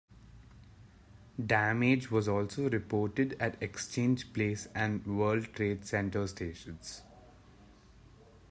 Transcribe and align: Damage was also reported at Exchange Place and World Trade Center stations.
Damage 1.39 2.09
was 2.09 2.27
also 2.27 2.67
reported 2.71 3.37
at 3.39 3.61
Exchange 3.61 4.33
Place 4.33 4.67
and 4.73 5.05
World 5.05 5.53
Trade 5.53 5.85
Center 5.85 6.25
stations. 6.25 7.03